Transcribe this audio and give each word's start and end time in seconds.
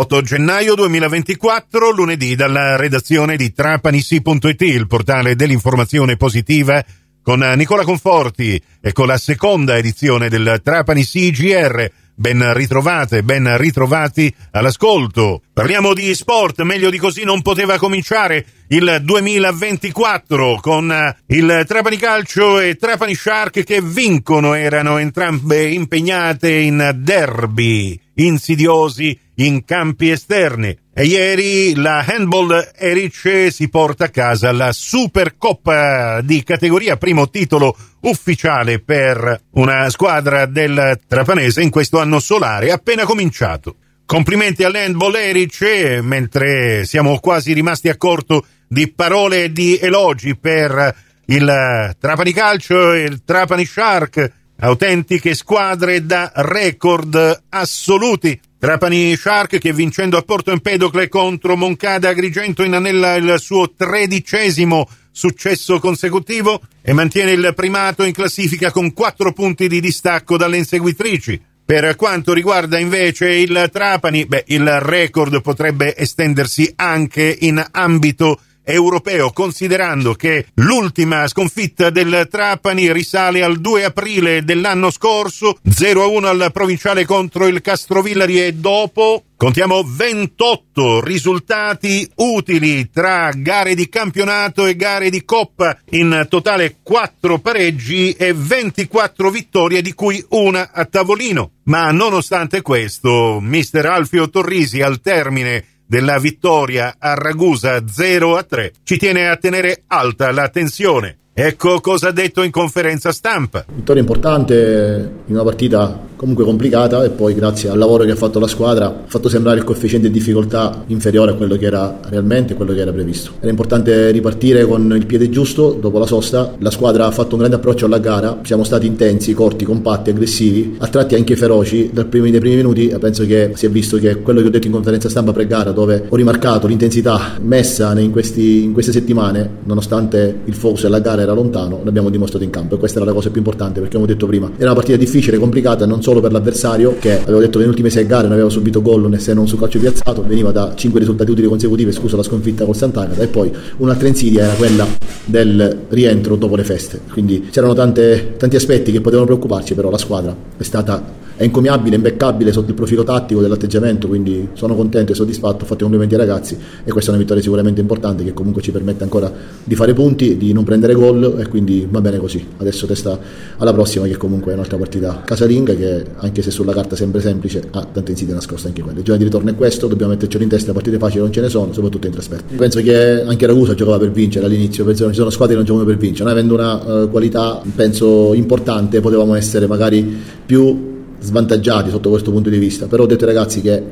8 0.00 0.22
gennaio 0.22 0.74
2024, 0.76 1.90
lunedì, 1.90 2.34
dalla 2.34 2.76
redazione 2.76 3.36
di 3.36 3.52
trapanisi.it, 3.52 4.62
il 4.62 4.86
portale 4.86 5.36
dell'informazione 5.36 6.16
positiva, 6.16 6.82
con 7.22 7.40
Nicola 7.54 7.84
Conforti 7.84 8.60
e 8.80 8.92
con 8.92 9.06
la 9.06 9.18
seconda 9.18 9.76
edizione 9.76 10.30
del 10.30 10.62
Trapani 10.64 11.04
CGR. 11.04 11.90
Ben 12.14 12.54
ritrovate, 12.54 13.22
ben 13.22 13.56
ritrovati 13.58 14.34
all'ascolto. 14.52 15.42
Parliamo 15.52 15.92
di 15.92 16.14
sport, 16.14 16.62
meglio 16.62 16.88
di 16.88 16.98
così 16.98 17.24
non 17.24 17.42
poteva 17.42 17.76
cominciare 17.76 18.44
il 18.68 19.00
2024 19.02 20.60
con 20.62 21.14
il 21.26 21.64
Trapani 21.66 21.96
Calcio 21.98 22.58
e 22.58 22.76
Trapani 22.76 23.14
Shark 23.14 23.64
che 23.64 23.82
vincono, 23.82 24.54
erano 24.54 24.96
entrambe 24.96 25.68
impegnate 25.68 26.50
in 26.50 26.90
derby 26.96 28.00
insidiosi 28.14 29.18
in 29.40 29.64
campi 29.64 30.10
esterni. 30.10 30.76
E 30.92 31.04
ieri 31.04 31.74
la 31.74 32.04
Handball 32.06 32.72
Erice 32.76 33.50
si 33.50 33.68
porta 33.68 34.04
a 34.04 34.10
casa 34.10 34.52
la 34.52 34.72
Supercoppa 34.72 36.20
di 36.20 36.42
categoria, 36.42 36.96
primo 36.96 37.30
titolo 37.30 37.76
ufficiale 38.02 38.80
per 38.80 39.44
una 39.52 39.88
squadra 39.88 40.46
del 40.46 41.00
Trapanese 41.06 41.62
in 41.62 41.70
questo 41.70 42.00
anno 42.00 42.18
solare 42.18 42.70
appena 42.70 43.04
cominciato. 43.04 43.76
Complimenti 44.04 44.64
all'Handball 44.64 45.14
Erice, 45.14 46.00
mentre 46.02 46.84
siamo 46.84 47.18
quasi 47.20 47.52
rimasti 47.52 47.88
a 47.88 47.96
corto 47.96 48.44
di 48.66 48.90
parole 48.92 49.44
e 49.44 49.52
di 49.52 49.78
elogi 49.78 50.36
per 50.36 50.94
il 51.26 51.96
Trapani 51.98 52.32
Calcio 52.32 52.92
e 52.92 53.02
il 53.02 53.22
Trapani 53.24 53.64
Shark, 53.64 54.32
autentiche 54.58 55.34
squadre 55.34 56.04
da 56.04 56.32
record 56.34 57.44
assoluti 57.48 58.38
Trapani 58.60 59.16
Shark 59.16 59.56
che 59.56 59.72
vincendo 59.72 60.18
a 60.18 60.22
Porto 60.22 60.50
Empedocle 60.50 61.08
contro 61.08 61.56
Moncada 61.56 62.10
Agrigento 62.10 62.62
inanella 62.62 63.14
il 63.14 63.36
suo 63.38 63.72
tredicesimo 63.74 64.86
successo 65.10 65.78
consecutivo 65.80 66.60
e 66.82 66.92
mantiene 66.92 67.30
il 67.30 67.54
primato 67.56 68.04
in 68.04 68.12
classifica 68.12 68.70
con 68.70 68.92
quattro 68.92 69.32
punti 69.32 69.66
di 69.66 69.80
distacco 69.80 70.36
dalle 70.36 70.58
inseguitrici. 70.58 71.40
Per 71.64 71.96
quanto 71.96 72.34
riguarda 72.34 72.78
invece 72.78 73.30
il 73.30 73.70
Trapani, 73.72 74.26
beh, 74.26 74.44
il 74.48 74.80
record 74.80 75.40
potrebbe 75.40 75.96
estendersi 75.96 76.70
anche 76.76 77.34
in 77.40 77.64
ambito 77.70 78.40
europeo, 78.64 79.30
considerando 79.32 80.14
che 80.14 80.46
l'ultima 80.54 81.26
sconfitta 81.26 81.90
del 81.90 82.28
Trapani 82.30 82.92
risale 82.92 83.42
al 83.42 83.60
2 83.60 83.84
aprile 83.84 84.44
dell'anno 84.44 84.90
scorso, 84.90 85.58
0-1 85.68 86.24
al 86.24 86.50
provinciale 86.52 87.04
contro 87.04 87.46
il 87.46 87.60
Castrovillari 87.60 88.42
e 88.42 88.52
dopo 88.54 89.24
Contiamo 89.40 89.82
28 89.82 91.00
risultati 91.00 92.06
utili 92.16 92.90
tra 92.90 93.30
gare 93.34 93.74
di 93.74 93.88
campionato 93.88 94.66
e 94.66 94.76
gare 94.76 95.08
di 95.08 95.24
coppa, 95.24 95.78
in 95.92 96.26
totale 96.28 96.76
4 96.82 97.38
pareggi 97.38 98.12
e 98.12 98.34
24 98.34 99.30
vittorie 99.30 99.80
di 99.80 99.94
cui 99.94 100.22
una 100.28 100.72
a 100.72 100.84
tavolino. 100.84 101.52
Ma 101.62 101.90
nonostante 101.90 102.60
questo, 102.60 103.38
mister 103.40 103.86
Alfio 103.86 104.28
Torrisi 104.28 104.82
al 104.82 105.00
termine 105.00 105.64
della 105.90 106.20
vittoria 106.20 106.94
a 107.00 107.14
Ragusa 107.14 107.84
0 107.84 108.36
a 108.36 108.44
3 108.44 108.72
ci 108.84 108.96
tiene 108.96 109.28
a 109.28 109.36
tenere 109.36 109.82
alta 109.88 110.30
la 110.30 110.48
tensione. 110.48 111.19
Ecco 111.42 111.80
cosa 111.80 112.08
ha 112.08 112.12
detto 112.12 112.42
in 112.42 112.50
conferenza 112.50 113.12
stampa. 113.12 113.64
Vittoria 113.74 114.02
importante 114.02 115.10
in 115.24 115.34
una 115.34 115.42
partita 115.42 116.08
comunque 116.20 116.44
complicata 116.44 117.02
e 117.02 117.08
poi 117.08 117.32
grazie 117.32 117.70
al 117.70 117.78
lavoro 117.78 118.04
che 118.04 118.10
ha 118.10 118.14
fatto 118.14 118.38
la 118.38 118.46
squadra 118.46 118.88
ha 118.88 119.04
fatto 119.06 119.30
sembrare 119.30 119.56
il 119.56 119.64
coefficiente 119.64 120.08
di 120.08 120.12
difficoltà 120.12 120.84
inferiore 120.88 121.30
a 121.30 121.34
quello 121.34 121.56
che 121.56 121.64
era 121.64 121.98
realmente, 122.10 122.52
quello 122.52 122.74
che 122.74 122.80
era 122.80 122.92
previsto. 122.92 123.30
Era 123.40 123.48
importante 123.48 124.10
ripartire 124.10 124.66
con 124.66 124.92
il 124.94 125.06
piede 125.06 125.30
giusto 125.30 125.70
dopo 125.80 125.98
la 125.98 126.04
sosta, 126.04 126.56
la 126.58 126.70
squadra 126.70 127.06
ha 127.06 127.10
fatto 127.10 127.36
un 127.36 127.38
grande 127.38 127.56
approccio 127.56 127.86
alla 127.86 128.00
gara, 128.00 128.40
siamo 128.42 128.64
stati 128.64 128.84
intensi, 128.84 129.32
corti, 129.32 129.64
compatti, 129.64 130.10
aggressivi, 130.10 130.76
a 130.78 130.88
tratti 130.88 131.14
anche 131.14 131.36
feroci, 131.36 131.88
dal 131.90 132.04
primi, 132.04 132.30
dai 132.30 132.40
primi 132.40 132.56
minuti 132.56 132.94
penso 133.00 133.24
che 133.24 133.52
si 133.54 133.64
è 133.64 133.70
visto 133.70 133.96
che 133.96 134.20
quello 134.20 134.42
che 134.42 134.48
ho 134.48 134.50
detto 134.50 134.66
in 134.66 134.74
conferenza 134.74 135.08
stampa 135.08 135.32
pre-gara 135.32 135.70
dove 135.70 136.04
ho 136.06 136.16
rimarcato 136.16 136.66
l'intensità 136.66 137.38
messa 137.40 137.98
in, 137.98 138.10
questi, 138.10 138.64
in 138.64 138.74
queste 138.74 138.92
settimane, 138.92 139.48
nonostante 139.64 140.40
il 140.44 140.52
focus 140.52 140.82
della 140.82 140.98
gara 140.98 141.22
era 141.22 141.29
lontano, 141.32 141.80
l'abbiamo 141.84 142.10
dimostrato 142.10 142.44
in 142.44 142.50
campo 142.50 142.74
e 142.74 142.78
questa 142.78 142.98
era 142.98 143.06
la 143.06 143.12
cosa 143.12 143.28
più 143.30 143.38
importante 143.38 143.80
perché 143.80 143.94
come 143.94 144.06
ho 144.08 144.12
detto 144.12 144.26
prima, 144.26 144.50
era 144.56 144.66
una 144.66 144.74
partita 144.74 144.96
difficile, 144.96 145.38
complicata, 145.38 145.86
non 145.86 146.02
solo 146.02 146.20
per 146.20 146.32
l'avversario 146.32 146.96
che 146.98 147.20
avevo 147.20 147.40
detto 147.40 147.58
nelle 147.58 147.70
ultime 147.70 147.90
sei 147.90 148.06
gare 148.06 148.24
non 148.24 148.32
aveva 148.32 148.48
subito 148.48 148.82
gol 148.82 149.18
se 149.18 149.34
non 149.34 149.46
su 149.48 149.56
calcio 149.56 149.78
piazzato, 149.78 150.24
veniva 150.26 150.50
da 150.52 150.72
cinque 150.74 151.00
risultati 151.00 151.30
utili 151.30 151.46
consecutivi, 151.46 151.92
scusa 151.92 152.16
la 152.16 152.22
sconfitta 152.22 152.64
col 152.64 152.76
Sant'Agata 152.76 153.22
e 153.22 153.28
poi 153.28 153.52
un'altra 153.78 154.08
insidia 154.08 154.44
era 154.44 154.54
quella 154.54 154.86
del 155.24 155.78
rientro 155.88 156.36
dopo 156.36 156.56
le 156.56 156.64
feste, 156.64 157.00
quindi 157.10 157.48
c'erano 157.50 157.74
tante, 157.74 158.34
tanti 158.36 158.56
aspetti 158.56 158.92
che 158.92 159.00
potevano 159.00 159.26
preoccuparci, 159.26 159.74
però 159.74 159.90
la 159.90 159.98
squadra 159.98 160.34
è 160.56 160.62
stata 160.62 161.18
è 161.40 161.44
incommiabile, 161.44 161.96
imbeccabile 161.96 162.52
sotto 162.52 162.68
il 162.68 162.74
profilo 162.74 163.02
tattico 163.02 163.40
dell'atteggiamento, 163.40 164.06
quindi 164.08 164.48
sono 164.52 164.74
contento 164.74 165.12
e 165.12 165.14
soddisfatto, 165.14 165.64
ho 165.64 165.66
fatto 165.66 165.76
i 165.76 165.88
complimenti 165.88 166.12
ai 166.12 166.20
ragazzi 166.20 166.54
e 166.84 166.90
questa 166.92 167.10
è 167.10 167.14
una 167.14 167.22
vittoria 167.22 167.42
sicuramente 167.42 167.80
importante 167.80 168.22
che 168.22 168.34
comunque 168.34 168.60
ci 168.60 168.70
permette 168.70 169.04
ancora 169.04 169.32
di 169.64 169.74
fare 169.74 169.94
punti, 169.94 170.36
di 170.36 170.52
non 170.52 170.64
prendere 170.64 170.92
gol 170.92 171.36
e 171.38 171.48
quindi 171.48 171.88
va 171.90 172.02
bene 172.02 172.18
così. 172.18 172.46
Adesso 172.58 172.84
testa 172.84 173.18
alla 173.56 173.72
prossima 173.72 174.04
che 174.04 174.18
comunque 174.18 174.50
è 174.50 174.54
un'altra 174.54 174.76
partita 174.76 175.22
casalinga 175.24 175.74
che 175.74 176.04
anche 176.16 176.42
se 176.42 176.50
sulla 176.50 176.74
carta 176.74 176.94
sembra 176.94 177.22
semplice 177.22 177.62
ha 177.70 177.86
tante 177.90 178.10
insidie 178.10 178.34
nascoste 178.34 178.68
anche 178.68 178.82
quelle. 178.82 178.98
Il 178.98 179.04
giorno 179.04 179.20
di 179.20 179.24
ritorno 179.24 179.48
è 179.48 179.54
questo, 179.54 179.86
dobbiamo 179.86 180.12
mettercelo 180.12 180.42
in 180.42 180.50
testa, 180.50 180.74
partite 180.74 180.98
facili 180.98 181.20
non 181.20 181.32
ce 181.32 181.40
ne 181.40 181.48
sono, 181.48 181.72
soprattutto 181.72 182.06
in 182.06 182.12
trasferta. 182.12 182.54
Penso 182.54 182.82
che 182.82 183.22
anche 183.22 183.46
Ragusa 183.46 183.72
giocava 183.72 183.96
per 183.96 184.10
vincere 184.10 184.44
all'inizio, 184.44 184.84
penso 184.84 184.98
che 184.98 185.04
non 185.04 185.12
ci 185.12 185.20
sono 185.20 185.30
squadre 185.30 185.54
che 185.54 185.62
non 185.62 185.66
giocano 185.66 185.86
per 185.86 185.96
vincere, 185.96 186.24
noi 186.24 186.32
avendo 186.34 186.52
una 186.52 187.04
uh, 187.04 187.08
qualità 187.08 187.62
penso 187.74 188.34
importante 188.34 189.00
potevamo 189.00 189.34
essere 189.34 189.66
magari 189.66 190.18
più 190.44 190.89
svantaggiati 191.20 191.90
sotto 191.90 192.10
questo 192.10 192.30
punto 192.30 192.50
di 192.50 192.58
vista, 192.58 192.86
però 192.86 193.04
ho 193.04 193.06
detto 193.06 193.24
ai 193.24 193.34
ragazzi 193.34 193.60
che 193.60 193.82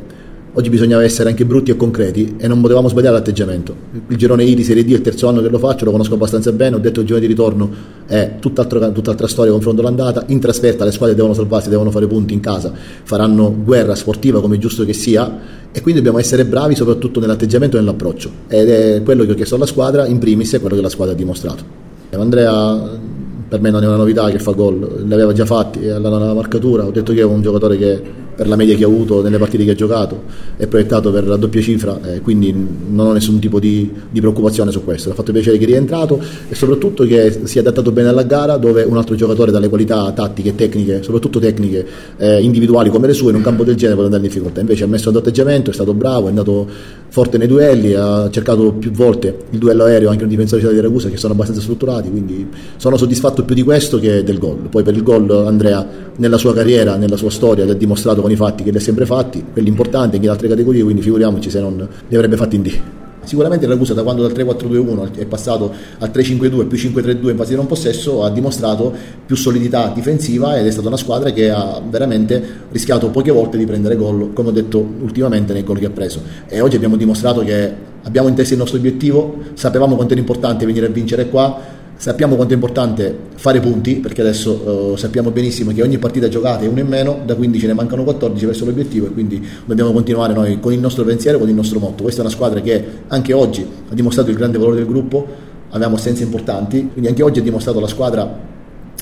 oggi 0.51 0.71
bisognava 0.71 1.05
essere 1.05 1.29
anche 1.29 1.45
brutti 1.45 1.71
e 1.71 1.77
concreti 1.77 2.35
e 2.37 2.49
non 2.49 2.61
potevamo 2.61 2.89
sbagliare 2.89 3.15
l'atteggiamento. 3.15 3.75
Il 4.09 4.17
girone 4.17 4.43
I 4.45 4.55
di 4.55 4.65
Serie 4.65 4.85
D 4.85 4.91
è 4.91 4.95
il 4.95 5.03
terzo 5.03 5.29
anno 5.29 5.41
che 5.41 5.49
lo 5.49 5.59
faccio, 5.59 5.85
lo 5.85 5.93
conosco 5.93 6.15
abbastanza 6.15 6.51
bene, 6.51 6.75
ho 6.75 6.79
detto 6.79 6.95
che 6.95 7.01
il 7.01 7.07
girone 7.07 7.21
di 7.21 7.29
ritorno 7.29 7.71
è 8.07 8.37
tutt'altra, 8.41 8.91
tutt'altra 8.91 9.29
storia 9.29 9.53
confronto 9.53 9.83
all'andata, 9.83 10.25
in 10.29 10.41
trasferta 10.41 10.85
le 10.85 10.91
squadre 10.91 11.15
devono 11.15 11.35
salvarsi, 11.35 11.69
devono 11.69 11.91
fare 11.91 12.07
punti 12.09 12.35
in 12.35 12.41
casa, 12.41 12.73
faranno 13.05 13.55
guerra 13.63 13.95
sportiva 13.95 14.41
come 14.41 14.59
giusto 14.59 14.85
che 14.85 14.95
sia 14.95 15.67
e 15.71 15.81
quindi 15.81 16.01
dobbiamo 16.01 16.19
essere 16.19 16.45
bravi 16.45 16.75
soprattutto 16.75 17.21
nell'atteggiamento 17.21 17.77
e 17.77 17.81
nell'approccio 17.81 18.31
ed 18.49 18.69
è 18.69 19.03
quello 19.05 19.25
che 19.25 19.33
ho 19.33 19.35
chiesto 19.35 19.55
alla 19.55 19.67
squadra, 19.67 20.07
in 20.07 20.19
primis 20.19 20.55
è 20.55 20.61
quello 20.61 20.75
che 20.75 20.83
la 20.83 20.89
squadra 20.89 21.15
ha 21.15 21.17
dimostrato. 21.17 21.63
Andrea 22.11 22.99
per 23.49 23.61
me 23.61 23.71
non 23.71 23.83
è 23.83 23.87
una 23.87 23.97
novità 23.97 24.29
che 24.31 24.39
fa 24.39 24.53
gol, 24.53 25.05
li 25.07 25.13
aveva 25.13 25.33
già 25.33 25.47
fatti 25.47 25.89
alla, 25.89 26.09
alla 26.09 26.35
marcatura, 26.35 26.85
ho 26.85 26.91
detto 26.91 27.13
che 27.13 27.21
è 27.21 27.25
un 27.25 27.41
giocatore 27.41 27.77
che 27.77 28.03
per 28.39 28.47
la 28.47 28.55
media 28.55 28.77
che 28.77 28.85
ha 28.85 28.87
avuto 28.87 29.21
nelle 29.21 29.37
partite 29.37 29.65
che 29.65 29.73
ha 29.73 29.75
giocato 29.75 30.23
è 30.57 30.69
proiettato 30.69 31.11
per 31.11 31.27
la 31.27 31.35
doppia 31.35 31.61
cifra 31.61 31.99
eh, 32.05 32.21
quindi 32.21 32.55
non 32.89 33.09
ho 33.09 33.13
nessun 33.13 33.41
tipo 33.41 33.59
di, 33.59 33.93
di, 34.09 34.21
preoccupazione 34.21 34.71
su 34.71 34.85
questo. 34.85 35.09
Mi 35.09 35.15
ha 35.15 35.17
fatto 35.17 35.33
piacere 35.33 35.59
che 35.59 35.65
è 35.65 35.67
rientrato 35.67 36.21
e 36.49 36.55
soprattutto 36.55 37.05
che 37.05 37.41
si 37.43 37.59
è 37.59 37.61
adattato 37.63 37.91
bene 37.91 38.11
alla 38.11 38.23
gara 38.23 38.57
dove 38.57 38.85
un 38.85 38.97
altro 38.97 39.17
giocatore 39.17 39.51
dalle 39.51 39.69
qualità 39.69 40.13
tattiche, 40.13 40.55
tecniche 40.55 41.03
soprattutto 41.03 41.41
tecniche 41.41 41.85
eh, 42.17 42.41
individuali 42.41 42.91
come 42.91 43.09
le 43.09 43.13
sue 43.13 43.31
in 43.31 43.37
un 43.37 43.43
campo 43.43 43.65
del 43.65 43.75
genere 43.75 43.97
può 43.97 44.05
andare 44.05 44.23
in 44.23 44.29
difficoltà. 44.29 44.61
Invece 44.61 44.85
ha 44.85 44.87
messo 44.87 45.11
atteggiamento, 45.11 45.71
è 45.71 45.75
stato 45.75 45.93
bravo 45.93 46.27
è 46.27 46.29
andato 46.29 46.69
forte 47.09 47.39
nei 47.39 47.49
duelli 47.49 47.95
ha 47.95 48.29
cercato 48.31 48.73
più 48.73 48.93
volte 48.93 49.35
il 49.51 49.59
duello 49.59 49.85
aereo 49.85 50.11
anche 50.11 50.23
un 50.23 50.29
difensore 50.29 50.63
di 50.73 50.81
Ragusa 50.81 51.09
che 51.09 51.17
sono 51.17 51.33
abbastanza 51.33 51.63
strutturati 51.63 52.11
quindi 52.11 52.47
sono 52.77 52.97
soddisfatto 52.97 53.45
più 53.45 53.57
di 53.57 53.63
questo 53.63 53.99
che 53.99 54.23
del 54.23 54.39
gol. 54.39 54.69
Poi 54.71 54.85
per 54.85 54.95
il 54.95 55.03
gol 55.03 55.29
Andrea 55.29 56.07
nella 56.17 56.37
sua 56.37 56.53
carriera, 56.53 56.97
nella 56.97 57.17
sua 57.17 57.31
storia 57.31 57.65
l'ha 57.65 57.75
dimostrato 57.75 58.23
con 58.29 58.31
i 58.31 58.37
fatti 58.37 58.63
che 58.63 58.71
li 58.71 58.77
ha 58.77 58.81
sempre 58.81 59.07
fatti, 59.07 59.43
quelli 59.53 59.69
importanti 59.69 60.17
anche 60.17 60.27
in 60.27 60.33
altre 60.33 60.49
categorie, 60.49 60.83
quindi 60.83 61.01
figuriamoci 61.01 61.51
se 61.51 61.61
non 61.61 61.89
li 62.09 62.15
avrebbe 62.15 62.37
fatti 62.37 62.57
in 62.57 62.63
D. 62.63 62.79
Sicuramente 63.25 63.67
il 63.67 63.71
Ragusa 63.71 63.93
da 63.93 64.03
quando 64.03 64.27
dal 64.27 64.33
3-4-2-1 64.33 65.19
è 65.19 65.27
passato 65.27 65.71
al 65.99 66.11
3-5-2 66.11 66.67
più 66.67 66.79
5-3-2 66.79 67.29
in 67.29 67.37
fase 67.37 67.51
di 67.51 67.57
non 67.57 67.67
possesso 67.67 68.25
ha 68.25 68.31
dimostrato 68.31 68.91
più 69.27 69.37
solidità 69.37 69.93
difensiva 69.95 70.59
ed 70.59 70.67
è 70.67 70.71
stata 70.71 70.89
una 70.89 70.97
squadra 70.97 71.31
che 71.31 71.51
ha 71.51 71.79
veramente 71.87 72.43
rischiato 72.71 73.11
poche 73.11 73.31
volte 73.31 73.59
di 73.59 73.67
prendere 73.67 73.97
gol, 73.97 74.33
come 74.33 74.49
ho 74.49 74.53
detto 74.53 74.79
ultimamente 74.79 75.53
nei 75.53 75.63
gol 75.63 75.79
che 75.79 75.87
ha 75.87 75.91
preso. 75.91 76.23
E 76.47 76.61
oggi 76.61 76.77
abbiamo 76.77 76.97
dimostrato 76.97 77.43
che 77.43 77.71
abbiamo 78.03 78.29
in 78.29 78.35
testa 78.35 78.55
il 78.55 78.61
nostro 78.61 78.79
obiettivo, 78.79 79.37
sapevamo 79.53 79.95
quanto 79.95 80.13
era 80.13 80.21
importante 80.23 80.65
venire 80.65 80.87
a 80.87 80.91
vincere 80.91 81.29
qua 81.29 81.77
Sappiamo 81.99 82.37
quanto 82.37 82.53
è 82.53 82.55
importante 82.55 83.13
fare 83.35 83.59
punti, 83.59 83.97
perché 83.97 84.21
adesso 84.21 84.53
uh, 84.93 84.97
sappiamo 84.97 85.33
benissimo 85.33 85.73
che 85.73 85.83
ogni 85.83 85.99
partita 85.99 86.29
giocata 86.29 86.63
è 86.63 86.69
uno 86.69 86.79
in 86.79 86.87
meno, 86.87 87.23
da 87.27 87.35
15 87.35 87.67
ne 87.67 87.73
mancano 87.73 88.05
14 88.05 88.47
verso 88.47 88.65
l'obiettivo 88.65 89.07
e 89.07 89.11
quindi 89.11 89.45
dobbiamo 89.65 89.91
continuare 89.91 90.33
noi 90.33 90.61
con 90.61 90.73
il 90.73 90.79
nostro 90.79 91.03
pensiero, 91.03 91.41
con 91.41 91.49
il 91.49 91.57
nostro 91.57 91.81
motto. 91.81 92.05
Questa 92.05 92.21
è 92.21 92.25
una 92.25 92.33
squadra 92.33 92.61
che 92.61 92.85
anche 93.09 93.33
oggi 93.33 93.67
ha 93.91 93.95
dimostrato 93.95 94.31
il 94.31 94.37
grande 94.37 94.59
valore 94.59 94.77
del 94.77 94.87
gruppo, 94.87 95.27
avevamo 95.71 95.97
assenze 95.97 96.23
importanti, 96.23 96.89
quindi 96.93 97.09
anche 97.09 97.25
oggi 97.25 97.41
ha 97.41 97.43
dimostrato 97.43 97.81
la 97.81 97.89
squadra 97.89 98.39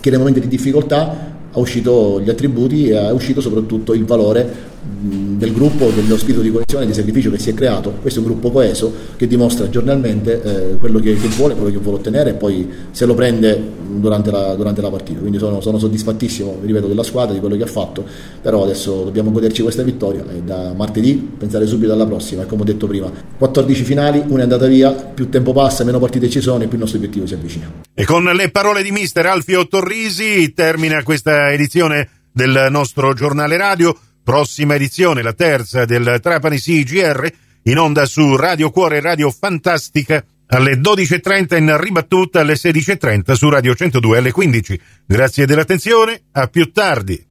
che 0.01 0.09
nei 0.09 0.19
momenti 0.19 0.41
di 0.41 0.49
difficoltà 0.49 1.35
ha 1.53 1.59
uscito 1.59 2.19
gli 2.23 2.31
attributi 2.31 2.89
e 2.89 2.97
ha 2.97 3.13
uscito 3.13 3.43
soprattutto 3.43 3.93
il 3.93 4.07
valore 4.07 4.75
del 4.99 5.53
gruppo, 5.53 5.91
dello 5.91 6.17
spirito 6.17 6.41
di 6.41 6.51
coesione 6.51 6.85
e 6.85 6.87
di 6.87 6.95
sacrificio 6.95 7.31
che 7.31 7.39
si 7.39 7.51
è 7.51 7.55
creato. 7.55 7.91
Questo 8.01 8.21
è 8.21 8.23
un 8.23 8.29
gruppo 8.29 8.51
coeso 8.51 8.93
che 9.17 9.27
dimostra 9.27 9.69
giornalmente 9.69 10.43
eh, 10.43 10.77
quello 10.77 10.99
che, 10.99 11.15
che, 11.15 11.29
vuole, 11.29 11.55
quello 11.55 11.71
che 11.71 11.79
vuole 11.79 11.99
ottenere 11.99 12.31
e 12.31 12.35
poi 12.35 12.69
se 12.91 13.05
lo 13.05 13.15
prende 13.15 13.61
durante 13.99 14.31
la, 14.31 14.55
durante 14.55 14.81
la 14.81 14.91
partita. 14.91 15.21
Quindi 15.21 15.39
sono, 15.39 15.61
sono, 15.61 15.79
soddisfattissimo, 15.79 16.61
ripeto, 16.65 16.87
della 16.87 17.03
squadra, 17.03 17.35
di 17.35 17.41
quello 17.41 17.57
che 17.57 17.65
ha 17.65 17.69
fatto, 17.69 18.05
però 18.41 18.63
adesso 18.63 19.05
dobbiamo 19.05 19.31
goderci 19.31 19.63
questa 19.63 19.83
vittoria 19.83 20.25
e 20.35 20.43
da 20.43 20.73
martedì 20.75 21.15
pensare 21.37 21.67
subito 21.67 21.93
alla 21.93 22.07
prossima. 22.07 22.43
E 22.43 22.47
come 22.47 22.63
ho 22.63 22.65
detto 22.65 22.87
prima, 22.87 23.11
14 23.37 23.85
finali, 23.85 24.23
una 24.27 24.41
è 24.41 24.43
andata 24.43 24.67
via, 24.67 24.93
più 24.93 25.29
tempo 25.29 25.53
passa, 25.53 25.85
meno 25.85 25.99
partite 25.99 26.31
ci 26.31 26.41
sono 26.41 26.63
e 26.63 26.67
più 26.67 26.75
il 26.75 26.81
nostro 26.81 26.99
obiettivo 26.99 27.27
si 27.27 27.35
avvicina. 27.35 27.71
E 27.93 28.05
con 28.05 28.25
le 28.25 28.51
parole 28.51 28.83
di 28.83 28.91
mister 28.91 29.27
Alfio 29.27 29.67
Torrisi 29.69 30.53
termina 30.53 31.03
questa 31.03 31.53
edizione 31.53 32.09
del 32.33 32.69
nostro 32.71 33.15
giornale 33.15 33.57
radio. 33.57 33.97
Prossima 34.27 34.75
edizione, 34.75 35.23
la 35.23 35.35
terza 35.35 35.85
del 35.85 36.19
Trapani 36.21 36.59
CGR, 36.59 37.29
in 37.63 37.79
onda 37.79 38.07
su 38.07 38.35
Radio 38.35 38.71
Cuore 38.71 39.01
Radio 39.01 39.31
Fantastica 39.31 40.25
alle 40.49 40.75
12.30 40.81 41.57
in 41.57 41.81
ribattuta 41.81 42.41
alle 42.41 42.55
16.30 42.55 43.35
su 43.35 43.49
Radio 43.49 43.73
102 43.73 44.19
alle 44.19 44.33
15. 44.33 44.81
Grazie 45.07 45.47
dell'attenzione, 45.47 46.23
a 46.33 46.49
più 46.49 46.73
tardi. 46.73 47.26